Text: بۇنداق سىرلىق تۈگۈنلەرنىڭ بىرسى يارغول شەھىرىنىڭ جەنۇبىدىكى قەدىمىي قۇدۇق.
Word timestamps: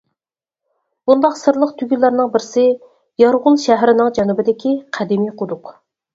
بۇنداق 1.09 1.35
سىرلىق 1.41 1.73
تۈگۈنلەرنىڭ 1.81 2.31
بىرسى 2.37 2.65
يارغول 3.25 3.61
شەھىرىنىڭ 3.67 4.11
جەنۇبىدىكى 4.19 4.75
قەدىمىي 4.99 5.33
قۇدۇق. 5.45 5.73